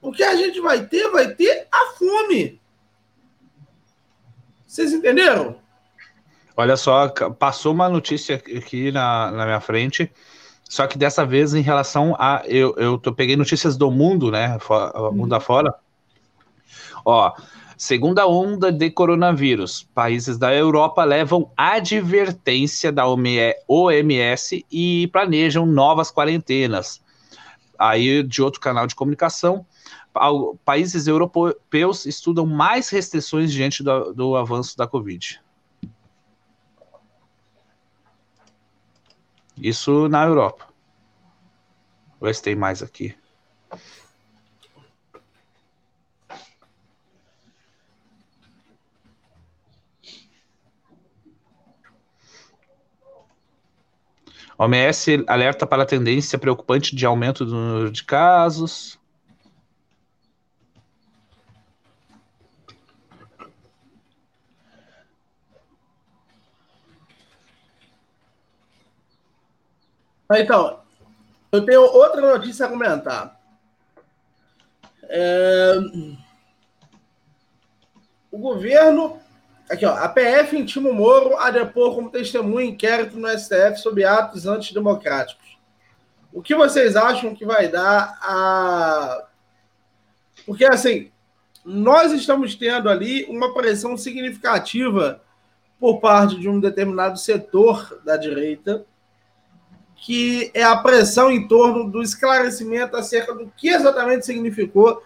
[0.00, 2.60] O que a gente vai ter, vai ter a fome.
[4.66, 5.58] Vocês entenderam?
[6.56, 10.12] Olha só, passou uma notícia aqui na, na minha frente,
[10.68, 12.42] só que dessa vez em relação a.
[12.46, 14.58] Eu, eu tô, peguei notícias do mundo, né?
[15.12, 15.74] Mundo afora.
[17.04, 17.32] Ó,
[17.78, 19.88] Segunda onda de coronavírus.
[19.94, 27.00] Países da Europa levam advertência da OMS e planejam novas quarentenas.
[27.78, 29.64] Aí, de outro canal de comunicação,
[30.64, 35.40] países europeus estudam mais restrições diante do, do avanço da Covid.
[39.56, 40.66] Isso na Europa.
[42.18, 43.14] Vou se tem mais aqui.
[54.58, 58.98] OMS alerta para a tendência preocupante de aumento do número de casos.
[70.30, 70.80] Então,
[71.50, 73.40] eu tenho outra notícia a comentar.
[75.04, 75.74] É...
[78.30, 79.18] O governo
[79.70, 79.94] Aqui, ó.
[79.94, 84.46] A PF intima o Moro a depor como testemunha em inquérito no STF sobre atos
[84.46, 85.58] antidemocráticos.
[86.32, 89.24] O que vocês acham que vai dar a.
[90.46, 91.10] Porque, assim,
[91.64, 95.22] nós estamos tendo ali uma pressão significativa
[95.78, 98.84] por parte de um determinado setor da direita
[100.00, 105.02] que é a pressão em torno do esclarecimento acerca do que exatamente significou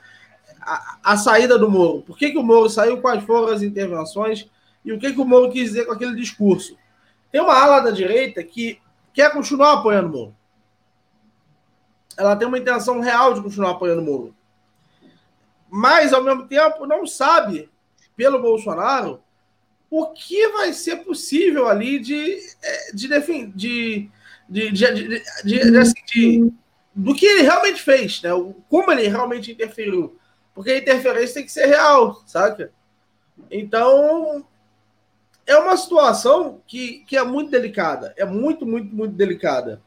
[0.63, 2.03] a, a saída do Moro.
[2.03, 4.49] Por que, que o Moro saiu, quais foram as intervenções
[4.85, 6.77] e o que, que o Moro quis dizer com aquele discurso.
[7.31, 8.81] Tem uma ala da direita que
[9.13, 10.37] quer continuar apoiando o Moro.
[12.17, 14.35] Ela tem uma intenção real de continuar apoiando o Moro.
[15.71, 17.71] Mas, ao mesmo tempo, não sabe,
[18.15, 19.23] pelo Bolsonaro,
[19.91, 24.11] o que vai ser possível ali de, é, de, de,
[24.49, 24.93] de, de,
[25.45, 26.53] de, assim, de,
[26.95, 28.31] do que ele realmente fez, né?
[28.69, 30.19] como ele realmente interferiu.
[30.55, 32.71] Porque a interferência tem que ser real, saca?
[33.51, 34.45] Então,
[35.47, 38.15] é uma situação que, que é muito delicada.
[38.17, 39.81] É muito, muito, muito delicada.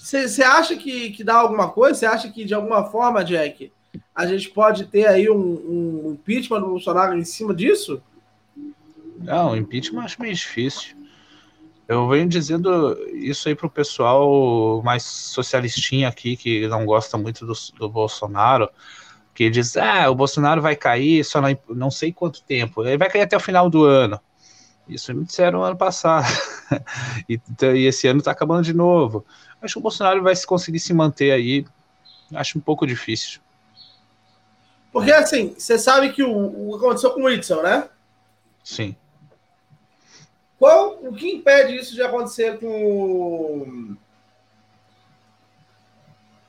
[0.00, 0.46] Você é...
[0.46, 1.98] acha que, que dá alguma coisa?
[1.98, 3.72] Você acha que, de alguma forma, Jack,
[4.14, 8.02] a gente pode ter aí um, um impeachment do Bolsonaro em cima disso?
[9.18, 10.97] Não, impeachment acho meio difícil.
[11.88, 17.54] Eu venho dizendo isso aí pro pessoal mais socialistinho aqui, que não gosta muito do,
[17.78, 18.68] do Bolsonaro,
[19.34, 23.08] que diz, ah, o Bolsonaro vai cair só não, não sei quanto tempo, ele vai
[23.08, 24.20] cair até o final do ano.
[24.86, 26.26] Isso me disseram ano passado.
[27.28, 29.24] e, e, esse ano está acabando de novo.
[29.60, 31.64] Acho que o Bolsonaro vai conseguir se manter aí.
[32.34, 33.40] Acho um pouco difícil.
[34.92, 37.88] Porque assim, você sabe que o, o aconteceu com o Whitson, né?
[38.64, 38.96] Sim.
[40.58, 43.96] Qual o que impede isso de acontecer com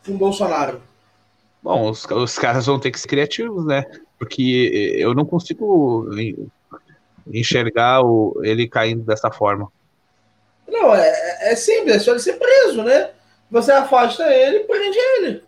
[0.06, 0.82] com o Bolsonaro?
[1.62, 3.84] Bom, os, os caras vão ter que ser criativos, né?
[4.18, 6.10] Porque eu não consigo
[7.28, 9.72] enxergar o, ele caindo dessa forma.
[10.68, 13.12] Não, é, é simples, é só ele ser preso, né?
[13.52, 15.44] Você afasta ele prende ele.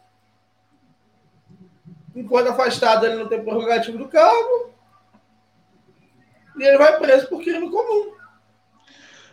[2.15, 4.71] Enquanto afastado, ele não tem prerrogativo do cargo.
[6.57, 8.11] E ele vai preso por crime comum.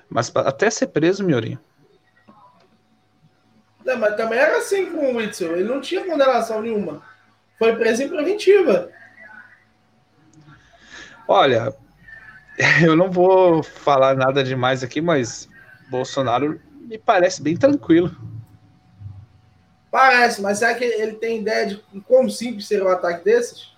[0.08, 1.58] Mas até ser preso, Miorinho.
[3.84, 5.46] Não, mas também era assim com o Whitson.
[5.46, 7.02] Ele não tinha condenação nenhuma.
[7.58, 8.90] Foi preso em preventiva.
[11.26, 11.74] Olha,
[12.84, 15.48] eu não vou falar nada demais aqui, mas
[15.90, 18.14] Bolsonaro me parece bem tranquilo.
[19.90, 23.72] Parece, mas será que ele tem ideia de como simples seria um ataque desses?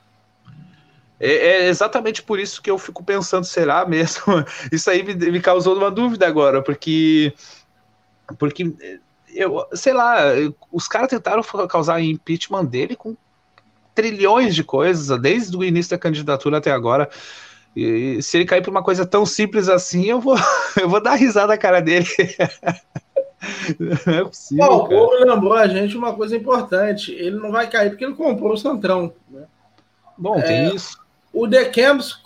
[1.21, 4.25] É, é, exatamente por isso que eu fico pensando, será mesmo?
[4.73, 7.35] Isso aí me, me causou uma dúvida agora, porque.
[8.39, 8.73] Porque,
[9.35, 10.19] eu, sei lá,
[10.73, 13.15] os caras tentaram causar impeachment dele com
[13.95, 17.11] trilhões de coisas, desde o início da candidatura até agora.
[17.77, 20.37] E se ele cair por uma coisa tão simples assim, eu vou,
[20.81, 22.07] eu vou dar risada na cara dele.
[23.79, 24.67] não é possível.
[24.67, 27.13] Bom, o Paulo lembrou a gente uma coisa importante.
[27.13, 29.13] Ele não vai cair porque ele comprou o Centrão.
[29.29, 29.45] Né?
[30.17, 30.99] Bom, é, tem isso.
[31.33, 32.21] O The Camps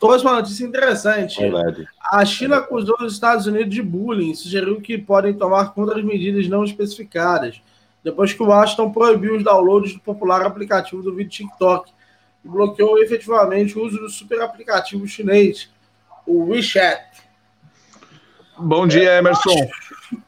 [0.00, 1.38] trouxe uma notícia interessante.
[1.38, 1.86] Verdade.
[2.10, 6.48] A China acusou os Estados Unidos de bullying, sugeriu que podem tomar contra as medidas
[6.48, 7.60] não especificadas,
[8.02, 11.90] depois que o Washington proibiu os downloads do popular aplicativo do vídeo TikTok
[12.42, 15.68] e bloqueou efetivamente o uso do super aplicativo chinês,
[16.26, 17.04] o WeChat.
[18.56, 19.50] Bom dia, Emerson.
[19.50, 20.22] Eu acho,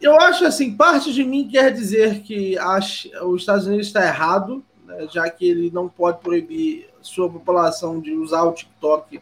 [0.00, 2.78] eu acho assim, parte de mim quer dizer que a,
[3.24, 8.12] os Estados Unidos está errado, né, já que ele não pode proibir sua população de
[8.12, 9.20] usar o TikTok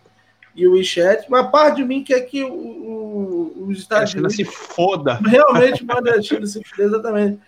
[0.54, 4.44] e o WeChat, mas parte de mim quer que o, o, os Estados Unidos se
[4.44, 5.14] foda.
[5.14, 7.40] Realmente manda a China se foda, exatamente.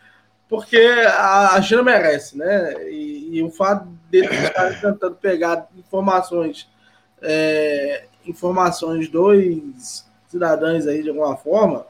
[0.49, 2.75] Porque a, a China merece, né?
[2.91, 6.69] E, e o fato de estar tentando pegar informações,
[7.21, 11.87] é, informações dos cidadãos aí de alguma forma,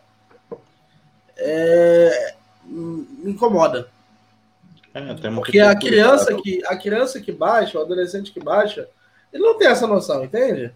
[1.37, 3.89] é, me incomoda.
[4.95, 8.87] É, Porque a criança, que, a criança que baixa, o adolescente que baixa,
[9.33, 10.71] ele não tem essa noção, entende?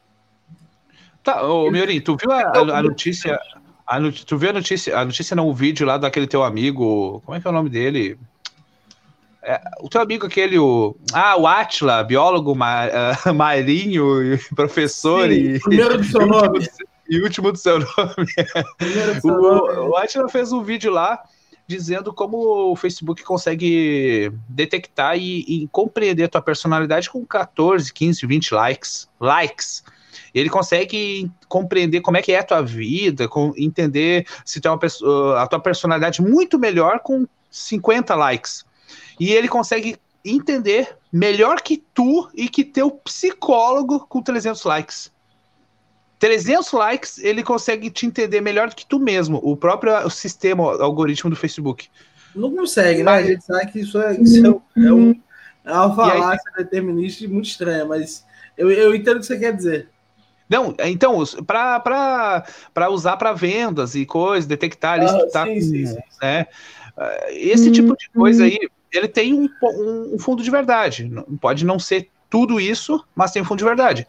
[1.22, 3.38] Tá, ô Miorim, tu viu a, a, a notícia?
[3.86, 4.98] A, tu viu a notícia?
[4.98, 7.20] A notícia não, o vídeo lá daquele teu amigo.
[7.26, 8.18] Como é que é o nome dele?
[9.42, 10.96] É, o teu amigo aquele, o.
[11.12, 15.60] Ah, o Atila, biólogo ma, uh, marinho, professor Sim, e.
[15.60, 16.66] Primeiro do seu nome.
[17.08, 18.26] E último do seu nome.
[18.78, 19.78] Do seu o, nome.
[19.88, 21.22] o Atila fez um vídeo lá
[21.66, 28.26] dizendo como o Facebook consegue detectar e, e compreender a tua personalidade com 14, 15,
[28.26, 29.08] 20 likes.
[29.20, 29.84] Likes.
[30.34, 35.42] Ele consegue compreender como é que é a tua vida, entender se tem uma pessoa,
[35.42, 38.64] a tua personalidade muito melhor com 50 likes.
[39.18, 45.12] E ele consegue entender melhor que tu e que teu psicólogo com 300 likes.
[46.26, 50.82] 300 likes, ele consegue te entender melhor do que tu mesmo, o próprio sistema, o
[50.82, 51.88] algoritmo do Facebook.
[52.34, 53.12] Não consegue, né?
[53.12, 55.14] A gente sabe que isso é, isso é, é, um,
[55.64, 58.26] é uma falácia aí, determinista muito estranha, mas
[58.58, 59.88] eu, eu entendo o que você quer dizer.
[60.48, 65.96] Não, então, para usar para vendas e coisas, detectar ali ah, tá sim, sim, sim.
[66.20, 66.46] Né?
[67.30, 68.58] Esse tipo de coisa aí,
[68.92, 69.48] ele tem um,
[70.12, 71.08] um, fundo de verdade.
[71.40, 74.08] Pode não ser tudo isso, mas tem um fundo de verdade.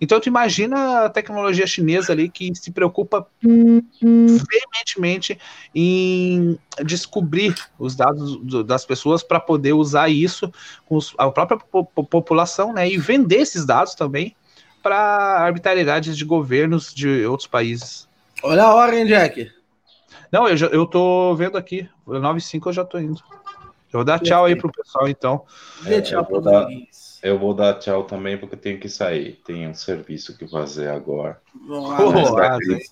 [0.00, 5.38] Então tu imagina a tecnologia chinesa ali que se preocupa veementemente
[5.74, 10.50] em descobrir os dados das pessoas para poder usar isso
[10.86, 11.58] com a própria
[12.10, 14.34] população, né, e vender esses dados também
[14.82, 18.08] para arbitrariedades de governos de outros países.
[18.42, 19.50] Olha a hora, hein, Jack?
[20.32, 21.88] Não, eu, já, eu tô vendo aqui.
[22.06, 23.20] 9,5 eu já tô indo.
[23.92, 25.44] Eu vou dar tchau aí pro pessoal, então.
[25.84, 26.68] É, tchau pro dar,
[27.22, 29.40] eu vou dar tchau também, porque tenho que sair.
[29.44, 31.40] Tem um serviço que fazer agora.
[31.66, 32.84] Com essa, gripe,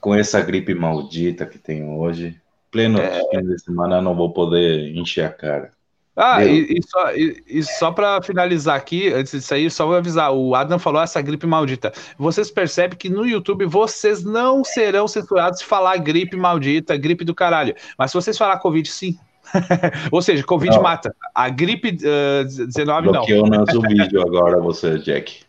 [0.00, 2.40] com essa gripe maldita que tem hoje.
[2.70, 3.20] Pleno é...
[3.30, 5.70] fim de semana não vou poder encher a cara.
[6.16, 9.96] Ah, e, e, só, e, e só para finalizar aqui, antes disso aí, só vou
[9.96, 11.92] avisar: o Adam falou essa gripe maldita.
[12.16, 17.34] Vocês percebem que no YouTube vocês não serão censurados se falar gripe maldita, gripe do
[17.34, 17.74] caralho.
[17.98, 19.18] Mas se vocês falar Covid, sim.
[20.10, 20.82] Ou seja, Covid não.
[20.82, 21.14] mata.
[21.34, 23.12] A gripe uh, 19 não.
[23.12, 25.42] Bloqueou nosso vídeo agora, você, Jack.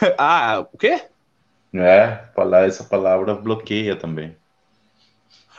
[0.18, 1.02] ah, o quê?
[1.74, 4.36] É, falar essa palavra bloqueia também.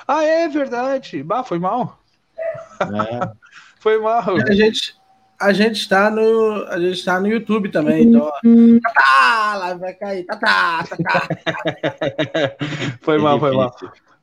[0.08, 1.22] Ah, é verdade.
[1.24, 2.00] Bah, foi mal.
[2.80, 3.30] É.
[3.80, 4.24] foi mal.
[4.48, 4.96] A gente,
[5.40, 8.32] a gente está no, a gente está no YouTube também, então.
[8.82, 10.26] Tá, tá, lá vai cair.
[10.26, 11.28] Tá, tá, tá, tá.
[13.02, 13.76] foi mal, foi mal.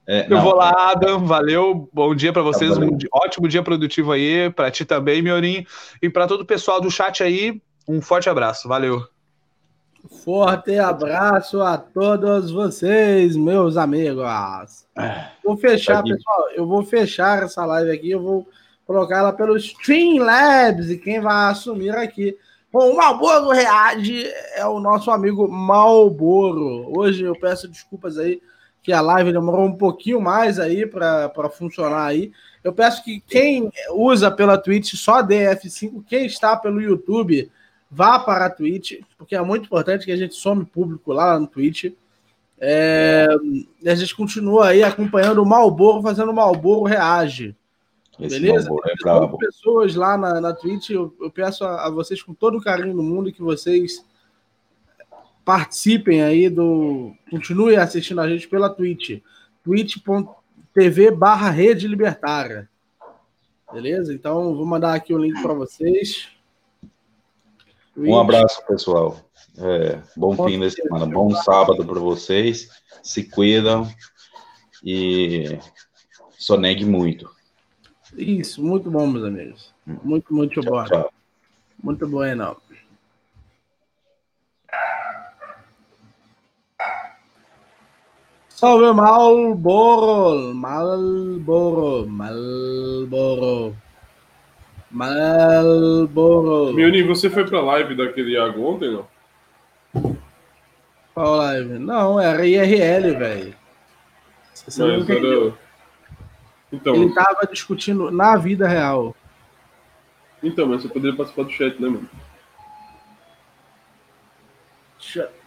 [0.06, 1.24] É, eu vou lá, Adam.
[1.24, 1.88] Valeu.
[1.92, 2.76] Bom dia para vocês.
[2.76, 4.50] Tá um ótimo dia produtivo aí.
[4.50, 5.64] Para ti também, Miorim.
[6.00, 8.68] E para todo o pessoal do chat aí, um forte abraço.
[8.68, 9.06] Valeu.
[10.24, 14.24] Forte abraço a todos vocês, meus amigos.
[15.44, 16.50] Vou fechar, tá pessoal.
[16.56, 18.10] Eu vou fechar essa live aqui.
[18.10, 18.48] Eu vou
[18.84, 20.90] colocar ela pelo Streamlabs.
[20.90, 22.36] E quem vai assumir aqui
[22.72, 24.26] com o Malboro Reage
[24.56, 26.90] é o nosso amigo Malboro.
[26.98, 28.42] Hoje eu peço desculpas aí
[28.82, 32.32] que a live demorou um pouquinho mais aí para funcionar aí.
[32.64, 37.50] Eu peço que quem usa pela Twitch só DF5, quem está pelo YouTube,
[37.90, 41.46] vá para a Twitch, porque é muito importante que a gente some público lá no
[41.46, 41.92] Twitch.
[42.58, 43.26] É,
[43.86, 47.56] a gente continua aí acompanhando o Malboro, fazendo o Malboro Reage.
[48.20, 48.68] Esse beleza?
[48.84, 52.62] É pessoas lá na, na Twitch, eu, eu peço a, a vocês com todo o
[52.62, 54.04] carinho do mundo que vocês
[55.44, 57.14] participem aí do.
[57.30, 59.20] Continue assistindo a gente pela Twitch.
[59.62, 62.68] twitch.tv barra Rede Libertária.
[63.72, 64.12] Beleza?
[64.12, 66.28] Então, vou mandar aqui o link para vocês.
[67.94, 68.10] Twitch.
[68.10, 69.18] Um abraço, pessoal.
[69.58, 72.68] É, bom fim de semana, bom sábado para vocês.
[73.02, 73.86] Se cuidam
[74.82, 75.58] e
[76.38, 77.30] sonegue muito.
[78.16, 79.74] Isso, muito bom, meus amigos.
[79.86, 80.84] Muito, muito tchau, bom.
[80.84, 81.12] Tchau.
[81.82, 82.56] Muito bueno.
[88.62, 93.76] Salve Malboro, Malboro, Malboro,
[94.88, 96.72] Malboro.
[96.72, 99.04] Mioni, você foi pra live daquele Iago ontem, não?
[101.12, 101.76] Qual live?
[101.80, 103.52] Não, era IRL, velho.
[104.54, 105.58] Você não entendeu.
[106.72, 109.16] Então, Ele tava discutindo na vida real.
[110.40, 112.08] Então, mas você poderia participar do chat, né, mano?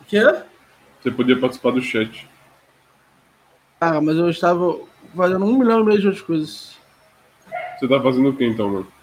[0.05, 0.35] Quê?
[1.01, 2.34] Você podia participar do chat.
[3.79, 4.79] Ah, mas eu estava
[5.15, 6.77] fazendo um milhão e meio de outras coisas.
[7.77, 8.94] Você tá fazendo o que então, mano?